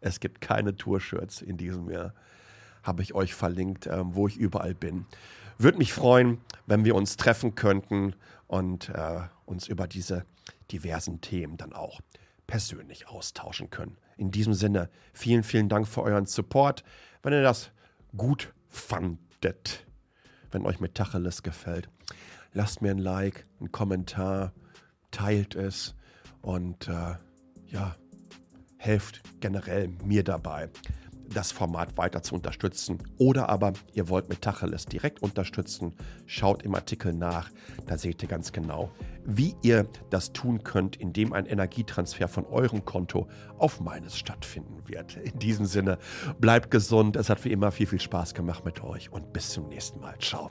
Es 0.00 0.18
gibt 0.18 0.40
keine 0.40 0.76
Tourshirts 0.76 1.42
in 1.42 1.56
diesem 1.56 1.88
Jahr. 1.90 2.14
Habe 2.82 3.02
ich 3.02 3.14
euch 3.14 3.34
verlinkt, 3.34 3.86
äh, 3.86 4.02
wo 4.04 4.26
ich 4.26 4.36
überall 4.36 4.74
bin. 4.74 5.06
Würde 5.58 5.78
mich 5.78 5.92
freuen, 5.92 6.38
wenn 6.66 6.84
wir 6.84 6.94
uns 6.94 7.16
treffen 7.16 7.54
könnten 7.54 8.14
und 8.46 8.88
äh, 8.88 9.20
uns 9.44 9.68
über 9.68 9.86
diese 9.86 10.24
diversen 10.72 11.20
Themen 11.20 11.56
dann 11.56 11.72
auch 11.72 12.00
persönlich 12.46 13.08
austauschen 13.08 13.70
können. 13.70 13.96
In 14.18 14.32
diesem 14.32 14.52
Sinne, 14.52 14.90
vielen, 15.12 15.44
vielen 15.44 15.68
Dank 15.68 15.86
für 15.86 16.02
euren 16.02 16.26
Support. 16.26 16.82
Wenn 17.22 17.32
ihr 17.32 17.42
das 17.42 17.70
gut 18.16 18.52
fandet, 18.68 19.86
wenn 20.50 20.66
euch 20.66 20.80
Metacheles 20.80 21.42
gefällt, 21.42 21.88
lasst 22.52 22.82
mir 22.82 22.90
ein 22.90 22.98
Like, 22.98 23.46
einen 23.60 23.70
Kommentar, 23.70 24.52
teilt 25.12 25.54
es 25.54 25.94
und 26.42 26.88
äh, 26.88 27.14
ja, 27.68 27.96
helft 28.76 29.22
generell 29.40 29.88
mir 30.04 30.24
dabei, 30.24 30.68
das 31.32 31.52
Format 31.52 31.96
weiter 31.96 32.22
zu 32.22 32.34
unterstützen. 32.34 32.98
Oder 33.18 33.48
aber 33.48 33.72
ihr 33.94 34.08
wollt 34.08 34.28
Metacheles 34.28 34.86
direkt 34.86 35.22
unterstützen, 35.22 35.94
schaut 36.26 36.62
im 36.62 36.74
Artikel 36.74 37.12
nach, 37.12 37.50
da 37.86 37.98
seht 37.98 38.22
ihr 38.22 38.28
ganz 38.28 38.52
genau, 38.52 38.90
wie 39.24 39.54
ihr 39.62 39.86
das 40.10 40.32
tun 40.32 40.62
könnt, 40.62 40.96
indem 40.96 41.32
ein 41.32 41.46
Energietransfer 41.46 42.28
von 42.28 42.46
eurem 42.46 42.84
Konto 42.84 43.28
auf 43.58 43.80
meines 43.80 44.16
stattfinden 44.16 44.82
wird. 44.86 45.16
In 45.16 45.38
diesem 45.38 45.66
Sinne, 45.66 45.98
bleibt 46.38 46.70
gesund, 46.70 47.16
es 47.16 47.28
hat 47.28 47.44
wie 47.44 47.52
immer 47.52 47.70
viel, 47.70 47.86
viel 47.86 48.00
Spaß 48.00 48.34
gemacht 48.34 48.64
mit 48.64 48.82
euch 48.82 49.12
und 49.12 49.32
bis 49.32 49.50
zum 49.50 49.68
nächsten 49.68 50.00
Mal. 50.00 50.16
Ciao. 50.18 50.50